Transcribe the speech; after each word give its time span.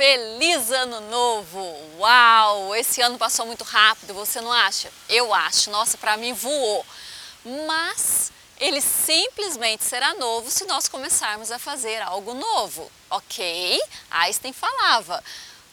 Feliz 0.00 0.70
Ano 0.70 0.98
Novo! 1.10 1.76
Uau! 1.98 2.74
Esse 2.74 3.02
ano 3.02 3.18
passou 3.18 3.44
muito 3.44 3.64
rápido, 3.64 4.14
você 4.14 4.40
não 4.40 4.50
acha? 4.50 4.90
Eu 5.10 5.34
acho. 5.34 5.70
Nossa, 5.70 5.98
para 5.98 6.16
mim 6.16 6.32
voou. 6.32 6.86
Mas 7.66 8.32
ele 8.58 8.80
simplesmente 8.80 9.84
será 9.84 10.14
novo 10.14 10.50
se 10.50 10.64
nós 10.64 10.88
começarmos 10.88 11.50
a 11.50 11.58
fazer 11.58 12.00
algo 12.00 12.32
novo, 12.32 12.90
ok? 13.10 13.78
Einstein 14.10 14.54
falava, 14.54 15.22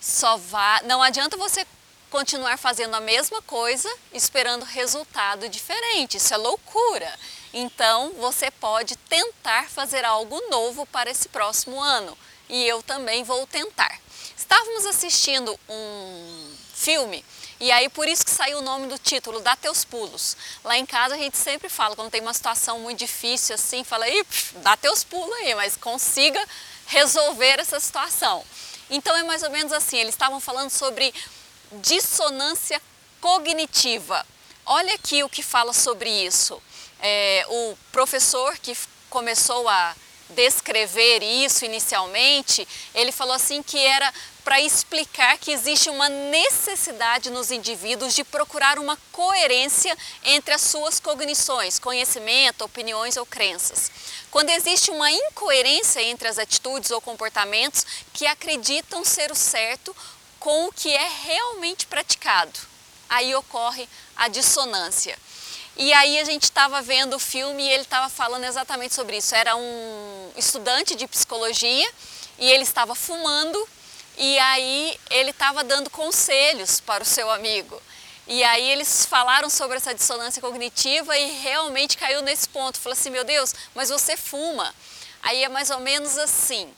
só 0.01 0.35
vá, 0.35 0.81
não 0.83 1.01
adianta 1.01 1.37
você 1.37 1.65
continuar 2.11 2.57
fazendo 2.57 2.95
a 2.95 3.01
mesma 3.01 3.41
coisa 3.43 3.89
esperando 4.11 4.63
resultado 4.63 5.47
diferente, 5.47 6.17
isso 6.17 6.33
é 6.33 6.37
loucura. 6.37 7.17
Então 7.53 8.11
você 8.19 8.51
pode 8.51 8.97
tentar 8.97 9.69
fazer 9.69 10.03
algo 10.03 10.37
novo 10.49 10.85
para 10.87 11.09
esse 11.09 11.29
próximo 11.29 11.79
ano 11.79 12.17
e 12.49 12.65
eu 12.67 12.81
também 12.83 13.23
vou 13.23 13.45
tentar. 13.47 13.99
Estávamos 14.35 14.85
assistindo 14.85 15.59
um 15.69 16.55
filme 16.73 17.23
e 17.59 17.71
aí 17.71 17.89
por 17.89 18.07
isso 18.07 18.23
que 18.23 18.29
saiu 18.29 18.59
o 18.59 18.61
nome 18.61 18.87
do 18.87 18.99
título, 18.99 19.39
Dá 19.41 19.55
Teus 19.55 19.83
Pulos. 19.83 20.37
Lá 20.63 20.77
em 20.77 20.85
casa 20.85 21.15
a 21.15 21.17
gente 21.17 21.37
sempre 21.37 21.69
fala, 21.69 21.95
quando 21.95 22.11
tem 22.11 22.21
uma 22.21 22.33
situação 22.33 22.79
muito 22.79 22.99
difícil 22.99 23.55
assim, 23.55 23.83
fala 23.83 24.05
aí, 24.05 24.23
dá 24.57 24.77
teus 24.77 25.03
pulos 25.03 25.35
aí, 25.37 25.55
mas 25.55 25.75
consiga 25.75 26.43
resolver 26.85 27.59
essa 27.59 27.79
situação. 27.79 28.43
Então 28.89 29.15
é 29.17 29.23
mais 29.23 29.41
ou 29.41 29.49
menos 29.49 29.73
assim, 29.73 29.97
eles 29.97 30.13
estavam 30.13 30.39
falando 30.39 30.69
sobre 30.69 31.13
dissonância 31.81 32.81
cognitiva. 33.19 34.25
Olha 34.65 34.93
aqui 34.93 35.23
o 35.23 35.29
que 35.29 35.41
fala 35.41 35.73
sobre 35.73 36.09
isso. 36.09 36.61
É, 36.99 37.45
o 37.49 37.77
professor 37.91 38.57
que 38.59 38.77
começou 39.09 39.67
a 39.67 39.95
descrever 40.29 41.23
isso 41.23 41.65
inicialmente, 41.65 42.67
ele 42.93 43.11
falou 43.11 43.33
assim 43.33 43.63
que 43.63 43.77
era 43.77 44.13
para 44.43 44.61
explicar 44.61 45.37
que 45.37 45.51
existe 45.51 45.89
uma 45.89 46.07
necessidade 46.07 47.29
nos 47.29 47.51
indivíduos 47.51 48.15
de 48.15 48.23
procurar 48.23 48.79
uma 48.79 48.97
coerência 49.11 49.97
entre 50.23 50.53
as 50.53 50.61
suas 50.61 51.01
cognições, 51.01 51.79
conhecimento, 51.79 52.63
opiniões 52.63 53.17
ou 53.17 53.25
crenças. 53.25 53.91
Quando 54.31 54.49
existe 54.49 54.89
uma 54.89 55.11
incoerência 55.11 56.01
entre 56.01 56.29
as 56.29 56.39
atitudes 56.39 56.91
ou 56.91 57.01
comportamentos 57.01 57.85
que 58.13 58.25
acreditam 58.25 59.03
ser 59.03 59.31
o 59.31 59.35
certo 59.35 59.93
com 60.39 60.67
o 60.67 60.71
que 60.71 60.93
é 60.93 61.09
realmente 61.25 61.85
praticado, 61.85 62.57
aí 63.09 63.35
ocorre 63.35 63.87
a 64.15 64.29
dissonância. 64.29 65.17
E 65.79 65.93
aí 65.93 66.17
a 66.17 66.23
gente 66.23 66.45
estava 66.45 66.81
vendo 66.81 67.17
o 67.17 67.19
filme 67.19 67.61
e 67.61 67.69
ele 67.69 67.83
estava 67.83 68.09
falando 68.09 68.43
exatamente 68.45 68.95
sobre 68.95 69.17
isso. 69.17 69.35
Era 69.35 69.55
um 69.55 70.31
estudante 70.35 70.95
de 70.95 71.07
psicologia 71.07 71.87
e 72.39 72.49
ele 72.49 72.63
estava 72.63 72.95
fumando 72.95 73.69
e 74.17 74.39
aí 74.39 74.99
ele 75.11 75.29
estava 75.29 75.63
dando 75.63 75.87
conselhos 75.91 76.79
para 76.79 77.03
o 77.03 77.05
seu 77.05 77.29
amigo. 77.29 77.79
E 78.25 78.43
aí 78.43 78.71
eles 78.71 79.05
falaram 79.05 79.51
sobre 79.51 79.77
essa 79.77 79.93
dissonância 79.93 80.41
cognitiva 80.41 81.15
e 81.15 81.41
realmente 81.41 81.95
caiu 81.95 82.23
nesse 82.23 82.49
ponto. 82.49 82.79
Falou 82.79 82.97
assim, 82.97 83.11
meu 83.11 83.23
Deus, 83.23 83.53
mas 83.75 83.89
você 83.89 84.17
fuma. 84.17 84.73
Aí 85.21 85.43
é 85.43 85.49
mais 85.49 85.69
ou 85.69 85.79
menos 85.79 86.17
assim. 86.17 86.73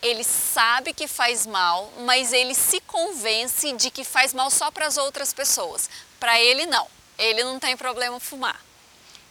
Ele 0.00 0.22
sabe 0.22 0.92
que 0.92 1.08
faz 1.08 1.46
mal, 1.46 1.92
mas 1.98 2.32
ele 2.32 2.54
se 2.54 2.78
convence 2.82 3.72
de 3.72 3.90
que 3.90 4.04
faz 4.04 4.32
mal 4.32 4.52
só 4.52 4.70
para 4.70 4.86
as 4.86 4.96
outras 4.96 5.32
pessoas. 5.32 5.90
Para 6.20 6.40
ele 6.40 6.64
não 6.66 6.86
ele 7.18 7.44
não 7.44 7.58
tem 7.58 7.76
problema 7.76 8.18
fumar. 8.20 8.60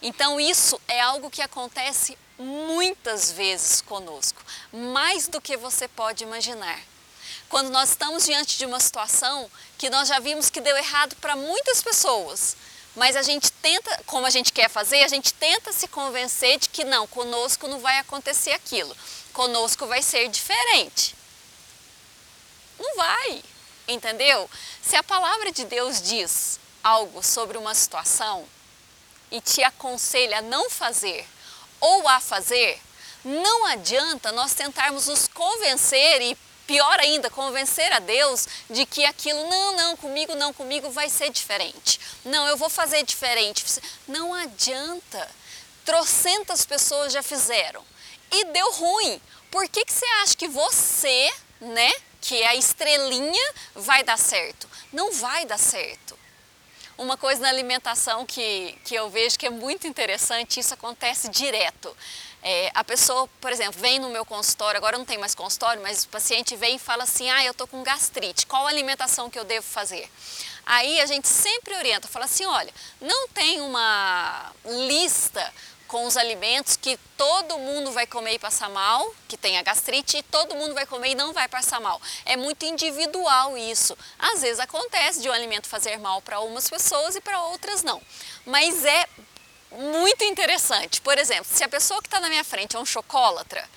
Então 0.00 0.38
isso 0.38 0.80
é 0.86 1.00
algo 1.00 1.30
que 1.30 1.42
acontece 1.42 2.16
muitas 2.38 3.30
vezes 3.32 3.80
conosco, 3.80 4.42
mais 4.72 5.28
do 5.28 5.40
que 5.40 5.56
você 5.56 5.88
pode 5.88 6.24
imaginar. 6.24 6.78
Quando 7.48 7.70
nós 7.70 7.90
estamos 7.90 8.24
diante 8.24 8.58
de 8.58 8.66
uma 8.66 8.80
situação 8.80 9.50
que 9.78 9.88
nós 9.88 10.08
já 10.08 10.18
vimos 10.18 10.50
que 10.50 10.60
deu 10.60 10.76
errado 10.76 11.14
para 11.16 11.36
muitas 11.36 11.82
pessoas, 11.82 12.56
mas 12.96 13.16
a 13.16 13.22
gente 13.22 13.50
tenta, 13.50 14.02
como 14.06 14.26
a 14.26 14.30
gente 14.30 14.52
quer 14.52 14.68
fazer, 14.68 15.02
a 15.02 15.08
gente 15.08 15.32
tenta 15.34 15.72
se 15.72 15.88
convencer 15.88 16.58
de 16.58 16.68
que 16.68 16.84
não, 16.84 17.06
conosco 17.06 17.68
não 17.68 17.80
vai 17.80 17.98
acontecer 17.98 18.52
aquilo, 18.52 18.96
conosco 19.32 19.86
vai 19.86 20.02
ser 20.02 20.28
diferente. 20.28 21.14
Não 22.78 22.96
vai, 22.96 23.42
entendeu? 23.88 24.50
Se 24.82 24.96
a 24.96 25.02
palavra 25.02 25.52
de 25.52 25.64
Deus 25.64 26.02
diz 26.02 26.53
algo 26.84 27.22
sobre 27.22 27.58
uma 27.58 27.74
situação 27.74 28.44
e 29.30 29.40
te 29.40 29.62
aconselha 29.64 30.38
a 30.38 30.42
não 30.42 30.68
fazer 30.68 31.26
ou 31.80 32.06
a 32.06 32.20
fazer, 32.20 32.80
não 33.24 33.64
adianta 33.66 34.30
nós 34.30 34.52
tentarmos 34.54 35.08
nos 35.08 35.26
convencer 35.26 36.20
e 36.20 36.36
pior 36.66 36.98
ainda, 37.00 37.30
convencer 37.30 37.90
a 37.92 37.98
Deus 37.98 38.46
de 38.68 38.84
que 38.86 39.04
aquilo, 39.04 39.48
não, 39.48 39.76
não, 39.76 39.96
comigo 39.96 40.34
não, 40.34 40.52
comigo 40.52 40.90
vai 40.90 41.08
ser 41.08 41.30
diferente. 41.30 42.00
Não, 42.24 42.46
eu 42.46 42.56
vou 42.56 42.68
fazer 42.68 43.02
diferente. 43.02 43.64
Não 44.06 44.34
adianta. 44.34 45.28
Trocentas 45.84 46.64
pessoas 46.64 47.12
já 47.12 47.22
fizeram 47.22 47.84
e 48.30 48.44
deu 48.46 48.72
ruim. 48.72 49.20
Por 49.50 49.68
que, 49.68 49.84
que 49.84 49.92
você 49.92 50.06
acha 50.22 50.34
que 50.34 50.48
você, 50.48 51.32
né, 51.60 51.92
que 52.20 52.42
é 52.42 52.48
a 52.48 52.54
estrelinha, 52.54 53.52
vai 53.74 54.02
dar 54.02 54.18
certo? 54.18 54.68
Não 54.92 55.12
vai 55.12 55.44
dar 55.44 55.58
certo. 55.58 56.18
Uma 56.96 57.16
coisa 57.16 57.40
na 57.40 57.48
alimentação 57.48 58.24
que, 58.24 58.78
que 58.84 58.94
eu 58.94 59.10
vejo 59.10 59.36
que 59.36 59.46
é 59.46 59.50
muito 59.50 59.86
interessante, 59.86 60.60
isso 60.60 60.72
acontece 60.72 61.28
direto. 61.28 61.94
É, 62.40 62.70
a 62.74 62.84
pessoa, 62.84 63.28
por 63.40 63.50
exemplo, 63.50 63.80
vem 63.80 63.98
no 63.98 64.10
meu 64.10 64.24
consultório, 64.24 64.78
agora 64.78 64.96
não 64.96 65.04
tem 65.04 65.18
mais 65.18 65.34
consultório, 65.34 65.82
mas 65.82 66.04
o 66.04 66.08
paciente 66.08 66.54
vem 66.54 66.76
e 66.76 66.78
fala 66.78 67.02
assim, 67.02 67.28
ah, 67.30 67.44
eu 67.44 67.50
estou 67.50 67.66
com 67.66 67.82
gastrite, 67.82 68.46
qual 68.46 68.66
alimentação 68.66 69.28
que 69.28 69.38
eu 69.38 69.44
devo 69.44 69.66
fazer? 69.66 70.08
Aí 70.66 71.00
a 71.00 71.06
gente 71.06 71.26
sempre 71.26 71.74
orienta, 71.74 72.06
fala 72.06 72.26
assim, 72.26 72.46
olha, 72.46 72.72
não 73.00 73.28
tem 73.28 73.60
uma 73.60 74.52
lista 74.64 75.52
com 75.88 76.04
os 76.06 76.16
alimentos 76.16 76.76
que 76.76 76.98
todo 77.16 77.58
mundo 77.58 77.92
vai 77.92 78.06
comer 78.06 78.34
e 78.34 78.38
passar 78.38 78.68
mal, 78.70 79.14
que 79.28 79.36
tem 79.36 79.58
a 79.58 79.62
gastrite, 79.62 80.18
e 80.18 80.22
todo 80.22 80.54
mundo 80.54 80.74
vai 80.74 80.86
comer 80.86 81.10
e 81.10 81.14
não 81.14 81.32
vai 81.32 81.48
passar 81.48 81.80
mal. 81.80 82.00
É 82.24 82.36
muito 82.36 82.64
individual 82.64 83.56
isso. 83.56 83.96
Às 84.18 84.42
vezes 84.42 84.60
acontece 84.60 85.20
de 85.20 85.28
um 85.28 85.32
alimento 85.32 85.68
fazer 85.68 85.98
mal 85.98 86.20
para 86.22 86.40
umas 86.40 86.68
pessoas 86.68 87.16
e 87.16 87.20
para 87.20 87.40
outras 87.44 87.82
não. 87.82 88.00
Mas 88.46 88.84
é 88.84 89.06
muito 89.70 90.24
interessante. 90.24 91.00
Por 91.00 91.18
exemplo, 91.18 91.46
se 91.48 91.64
a 91.64 91.68
pessoa 91.68 92.00
que 92.00 92.06
está 92.06 92.20
na 92.20 92.28
minha 92.28 92.44
frente 92.44 92.76
é 92.76 92.78
um 92.78 92.86
chocólatra, 92.86 93.68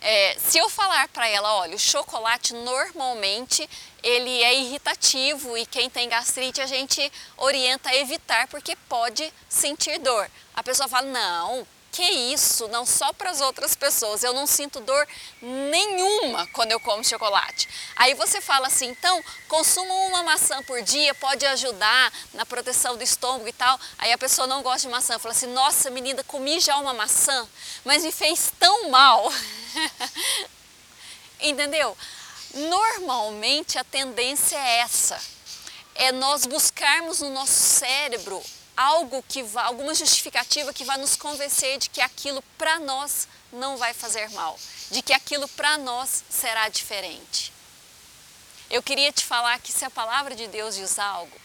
é, 0.00 0.36
se 0.38 0.58
eu 0.58 0.70
falar 0.70 1.08
para 1.08 1.28
ela, 1.28 1.56
olha, 1.56 1.74
o 1.74 1.78
chocolate 1.78 2.54
normalmente 2.54 3.68
ele 4.02 4.42
é 4.42 4.54
irritativo 4.54 5.56
e 5.56 5.66
quem 5.66 5.90
tem 5.90 6.08
gastrite 6.08 6.60
a 6.60 6.66
gente 6.66 7.12
orienta 7.36 7.90
a 7.90 7.96
evitar 7.96 8.46
porque 8.48 8.76
pode 8.88 9.32
sentir 9.48 9.98
dor. 9.98 10.30
A 10.54 10.62
pessoa 10.62 10.88
fala, 10.88 11.06
não, 11.06 11.66
que 11.90 12.02
isso, 12.02 12.68
não 12.68 12.84
só 12.84 13.12
para 13.12 13.30
as 13.30 13.40
outras 13.40 13.74
pessoas, 13.74 14.22
eu 14.22 14.32
não 14.32 14.46
sinto 14.46 14.80
dor 14.80 15.08
nenhuma 15.40 16.46
quando 16.48 16.72
eu 16.72 16.80
como 16.80 17.04
chocolate. 17.04 17.68
Aí 17.96 18.14
você 18.14 18.40
fala 18.40 18.66
assim, 18.66 18.88
então 18.88 19.22
consuma 19.48 19.92
uma 19.92 20.22
maçã 20.22 20.62
por 20.62 20.80
dia, 20.82 21.14
pode 21.14 21.44
ajudar 21.46 22.12
na 22.34 22.44
proteção 22.44 22.96
do 22.96 23.02
estômago 23.02 23.48
e 23.48 23.52
tal. 23.52 23.78
Aí 23.98 24.12
a 24.12 24.18
pessoa 24.18 24.46
não 24.46 24.62
gosta 24.62 24.82
de 24.82 24.88
maçã, 24.88 25.18
fala 25.18 25.34
assim, 25.34 25.46
nossa 25.48 25.90
menina, 25.90 26.22
comi 26.24 26.60
já 26.60 26.76
uma 26.76 26.92
maçã, 26.92 27.48
mas 27.84 28.04
me 28.04 28.12
fez 28.12 28.52
tão 28.58 28.90
mal. 28.90 29.32
Entendeu? 31.40 31.96
Normalmente 32.54 33.78
a 33.78 33.84
tendência 33.84 34.56
é 34.56 34.78
essa, 34.80 35.20
é 35.94 36.12
nós 36.12 36.46
buscarmos 36.46 37.20
no 37.20 37.30
nosso 37.30 37.52
cérebro 37.52 38.42
algo 38.78 39.24
que 39.28 39.42
vá, 39.42 39.64
alguma 39.64 39.92
justificativa 39.92 40.72
que 40.72 40.84
vá 40.84 40.96
nos 40.96 41.16
convencer 41.16 41.78
de 41.78 41.90
que 41.90 42.00
aquilo 42.00 42.40
para 42.56 42.78
nós 42.78 43.26
não 43.52 43.76
vai 43.76 43.92
fazer 43.92 44.30
mal, 44.30 44.56
de 44.88 45.02
que 45.02 45.12
aquilo 45.12 45.48
para 45.48 45.76
nós 45.78 46.22
será 46.30 46.68
diferente. 46.68 47.52
Eu 48.70 48.80
queria 48.80 49.10
te 49.10 49.24
falar 49.24 49.58
que 49.58 49.72
se 49.72 49.84
a 49.84 49.90
palavra 49.90 50.36
de 50.36 50.46
Deus 50.46 50.76
diz 50.76 50.96
algo, 50.96 51.36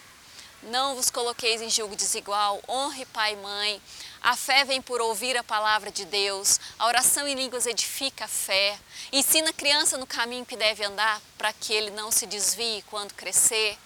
não 0.62 0.94
vos 0.94 1.10
coloqueis 1.10 1.60
em 1.60 1.68
julgo 1.68 1.96
desigual, 1.96 2.62
honre 2.68 3.04
pai 3.06 3.32
e 3.32 3.36
mãe. 3.36 3.82
A 4.22 4.36
fé 4.36 4.64
vem 4.64 4.80
por 4.80 5.00
ouvir 5.00 5.36
a 5.36 5.44
palavra 5.44 5.90
de 5.90 6.06
Deus. 6.06 6.58
A 6.78 6.86
oração 6.86 7.28
em 7.28 7.34
línguas 7.34 7.66
edifica 7.66 8.24
a 8.24 8.28
fé. 8.28 8.78
Ensina 9.12 9.50
a 9.50 9.52
criança 9.52 9.98
no 9.98 10.06
caminho 10.06 10.46
que 10.46 10.56
deve 10.56 10.82
andar 10.82 11.20
para 11.36 11.52
que 11.52 11.74
ele 11.74 11.90
não 11.90 12.10
se 12.10 12.26
desvie 12.26 12.82
quando 12.88 13.12
crescer. 13.12 13.76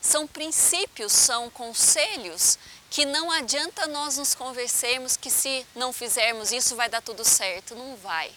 São 0.00 0.26
princípios, 0.26 1.12
são 1.12 1.50
conselhos 1.50 2.58
que 2.90 3.04
não 3.04 3.30
adianta 3.30 3.86
nós 3.86 4.16
nos 4.16 4.34
convencermos 4.34 5.16
que 5.16 5.30
se 5.30 5.64
não 5.74 5.92
fizermos 5.92 6.50
isso 6.50 6.74
vai 6.74 6.88
dar 6.88 7.00
tudo 7.00 7.24
certo. 7.24 7.74
Não 7.74 7.96
vai. 7.96 8.32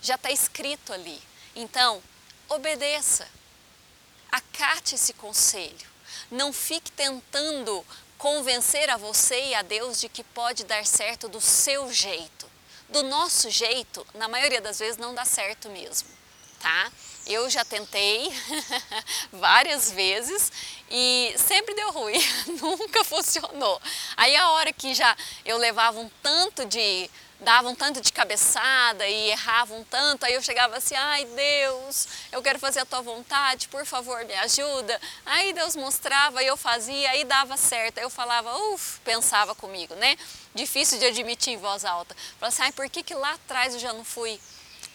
Já 0.00 0.14
está 0.14 0.30
escrito 0.30 0.92
ali. 0.92 1.20
Então, 1.54 2.02
obedeça. 2.48 3.28
Acate 4.30 4.94
esse 4.94 5.12
conselho. 5.12 5.86
Não 6.30 6.52
fique 6.52 6.90
tentando 6.92 7.84
convencer 8.16 8.88
a 8.88 8.96
você 8.96 9.48
e 9.48 9.54
a 9.54 9.62
Deus 9.62 10.00
de 10.00 10.08
que 10.08 10.24
pode 10.24 10.64
dar 10.64 10.86
certo 10.86 11.28
do 11.28 11.40
seu 11.40 11.92
jeito. 11.92 12.50
Do 12.88 13.02
nosso 13.02 13.50
jeito, 13.50 14.06
na 14.14 14.28
maioria 14.28 14.60
das 14.60 14.78
vezes, 14.78 14.96
não 14.96 15.14
dá 15.14 15.24
certo 15.24 15.68
mesmo, 15.68 16.08
tá? 16.64 16.90
Eu 17.26 17.48
já 17.50 17.62
tentei 17.62 18.32
várias 19.30 19.90
vezes 19.90 20.50
e 20.90 21.34
sempre 21.36 21.74
deu 21.74 21.90
ruim, 21.90 22.18
nunca 22.60 23.04
funcionou. 23.04 23.80
Aí 24.16 24.34
a 24.34 24.50
hora 24.50 24.72
que 24.72 24.94
já 24.94 25.14
eu 25.44 25.58
levava 25.58 26.00
um 26.00 26.10
tanto 26.22 26.64
de 26.64 27.10
dava 27.40 27.68
um 27.68 27.74
tanto 27.74 28.00
de 28.00 28.10
cabeçada 28.10 29.06
e 29.06 29.30
errava 29.30 29.74
um 29.74 29.84
tanto, 29.84 30.24
aí 30.24 30.32
eu 30.32 30.42
chegava 30.42 30.78
assim, 30.78 30.94
ai 30.94 31.26
Deus, 31.26 32.08
eu 32.32 32.40
quero 32.40 32.58
fazer 32.58 32.80
a 32.80 32.86
tua 32.86 33.02
vontade, 33.02 33.68
por 33.68 33.84
favor 33.84 34.24
me 34.24 34.32
ajuda. 34.36 34.98
Aí 35.26 35.52
Deus 35.52 35.76
mostrava, 35.76 36.42
e 36.42 36.46
eu 36.46 36.56
fazia, 36.56 37.10
aí 37.10 37.24
dava 37.24 37.58
certo. 37.58 37.98
Aí 37.98 38.04
eu 38.04 38.08
falava, 38.08 38.56
uff, 38.70 38.98
pensava 39.00 39.54
comigo, 39.54 39.94
né? 39.96 40.16
Difícil 40.54 40.98
de 40.98 41.04
admitir 41.04 41.52
em 41.52 41.58
voz 41.58 41.84
alta. 41.84 42.16
Falava 42.38 42.54
assim, 42.54 42.62
ai 42.62 42.72
por 42.72 42.88
que, 42.88 43.02
que 43.02 43.14
lá 43.14 43.32
atrás 43.32 43.74
eu 43.74 43.80
já 43.80 43.92
não 43.92 44.04
fui 44.04 44.40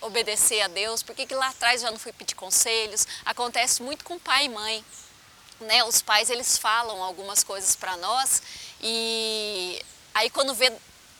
obedecer 0.01 0.61
a 0.61 0.67
Deus? 0.67 1.03
Por 1.03 1.15
que, 1.15 1.25
que 1.25 1.35
lá 1.35 1.47
atrás 1.49 1.81
já 1.81 1.91
não 1.91 1.99
fui 1.99 2.11
pedir 2.11 2.35
conselhos? 2.35 3.07
Acontece 3.25 3.81
muito 3.81 4.03
com 4.03 4.17
pai 4.19 4.45
e 4.45 4.49
mãe. 4.49 4.83
Né, 5.61 5.83
os 5.83 6.01
pais 6.01 6.29
eles 6.29 6.57
falam 6.57 7.03
algumas 7.03 7.43
coisas 7.43 7.75
para 7.75 7.97
nós 7.97 8.41
e 8.81 9.83
aí 10.13 10.29
quando 10.29 10.53
vê 10.53 10.71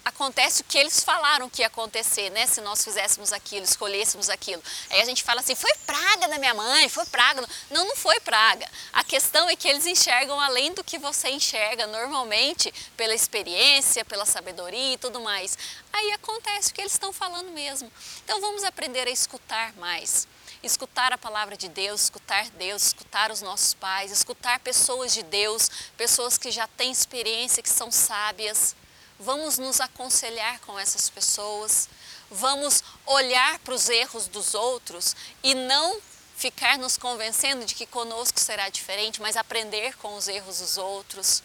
acontece 0.04 0.62
o 0.62 0.66
que 0.66 0.78
eles 0.78 1.04
falaram 1.04 1.50
que 1.50 1.62
ia 1.62 1.68
acontecer, 1.68 2.30
né? 2.32 2.46
Se 2.48 2.62
nós 2.62 2.84
fizéssemos 2.84 3.32
aquilo, 3.32 3.64
escolhêssemos 3.64 4.30
aquilo. 4.30 4.62
Aí 4.90 5.02
a 5.02 5.06
gente 5.06 5.24
fala 5.24 5.42
assim, 5.42 5.56
foi 5.56 5.74
praga 5.86 6.28
da 6.28 6.38
minha 6.38 6.54
mãe, 6.54 6.90
foi 6.90 7.06
praga. 7.06 7.48
Não, 7.70 7.86
não 7.86 7.96
foi 7.96 8.20
praga. 8.20 8.68
A 8.94 9.04
questão 9.04 9.50
é 9.50 9.56
que 9.56 9.68
eles 9.68 9.86
enxergam 9.86 10.40
além 10.40 10.74
do 10.74 10.84
que 10.84 10.98
você 10.98 11.30
enxerga 11.30 11.88
normalmente, 11.88 12.74
pela 12.96 13.14
experiência, 13.14 14.06
pela 14.06 14.26
sabedoria 14.26 14.94
e 14.94 14.98
tudo 14.98 15.20
mais. 15.20 15.58
Aí 15.92 16.12
acontece 16.14 16.72
o 16.72 16.74
que 16.74 16.82
eles 16.82 16.94
estão 16.94 17.12
falando 17.14 17.52
mesmo. 17.52 17.92
Então 18.24 18.40
vamos 18.42 18.64
aprender 18.64 19.08
a 19.08 19.12
escutar 19.12 19.74
mais 19.78 20.28
escutar 20.62 21.14
a 21.14 21.18
palavra 21.18 21.56
de 21.56 21.70
Deus, 21.70 22.02
escutar 22.02 22.50
Deus, 22.50 22.88
escutar 22.88 23.32
os 23.32 23.42
nossos 23.42 23.74
pais, 23.74 24.12
escutar 24.12 24.60
pessoas 24.60 25.14
de 25.14 25.24
Deus, 25.24 25.72
pessoas 25.96 26.38
que 26.38 26.52
já 26.52 26.68
têm 26.68 26.92
experiência, 26.92 27.64
que 27.64 27.70
são 27.70 27.90
sábias 27.90 28.76
vamos 29.20 29.58
nos 29.58 29.82
aconselhar 29.82 30.60
com 30.62 30.80
essas 30.80 31.10
pessoas, 31.10 31.90
vamos 32.32 32.84
olhar 33.06 33.60
para 33.60 33.74
os 33.74 33.90
erros 33.90 34.28
dos 34.28 34.54
outros 34.54 35.16
e 35.44 35.54
não 35.54 36.00
ficar 36.38 36.78
nos 36.78 36.96
convencendo 36.96 37.66
de 37.66 37.76
que 37.76 37.86
conosco 37.86 38.40
será 38.40 38.70
diferente, 38.70 39.22
mas 39.22 39.36
aprender 39.36 39.98
com 39.98 40.16
os 40.16 40.28
erros 40.30 40.60
dos 40.60 40.78
outros. 40.78 41.44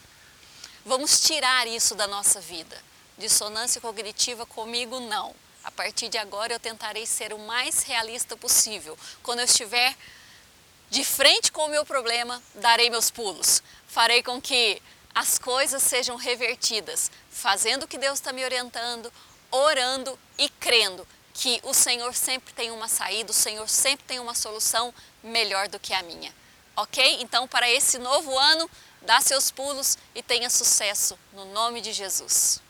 Vamos 0.87 1.21
tirar 1.21 1.67
isso 1.67 1.97
da 1.97 2.07
nossa 2.07 2.41
vida. 2.41 2.81
Dissonância 3.19 3.81
cognitiva 3.81 4.47
comigo 4.47 5.01
não. 5.01 5.35
A 5.65 5.71
partir 5.71 6.09
de 6.09 6.19
agora 6.19 6.53
eu 6.53 6.61
tentarei 6.61 7.07
ser 7.07 7.33
o 7.33 7.39
mais 7.39 7.83
realista 7.83 8.37
possível. 8.37 8.97
Quando 9.23 9.41
eu 9.41 9.47
estiver 9.47 9.97
de 10.91 11.05
frente 11.05 11.51
com 11.51 11.65
o 11.65 11.71
meu 11.71 11.85
problema, 11.85 12.41
darei 12.55 12.89
meus 12.89 13.11
pulos. 13.11 13.63
Farei 13.89 14.23
com 14.23 14.41
que 14.41 14.81
as 15.15 15.39
coisas 15.39 15.83
sejam 15.83 16.17
revertidas, 16.17 17.11
fazendo 17.31 17.85
o 17.85 17.89
que 17.89 17.99
Deus 17.99 18.15
está 18.19 18.33
me 18.33 18.45
orientando, 18.45 19.13
orando 19.51 20.19
e 20.37 20.49
crendo 20.49 21.07
que 21.33 21.61
o 21.63 21.73
Senhor 21.73 22.15
sempre 22.15 22.53
tem 22.55 22.71
uma 22.71 22.89
saída, 22.89 23.31
o 23.31 23.35
Senhor 23.35 23.69
sempre 23.69 24.05
tem 24.07 24.19
uma 24.19 24.35
solução 24.35 24.93
melhor 25.23 25.69
do 25.69 25.79
que 25.79 25.93
a 25.93 26.03
minha. 26.03 26.33
Ok? 26.77 27.19
Então, 27.21 27.47
para 27.47 27.71
esse 27.71 27.99
novo 27.99 28.37
ano, 28.37 28.69
dá 29.03 29.21
seus 29.21 29.51
pulos 29.51 29.97
e 30.15 30.23
tenha 30.23 30.51
sucesso 30.51 31.19
no 31.33 31.45
nome 31.47 31.81
de 31.81 31.93
Jesus. 31.93 32.61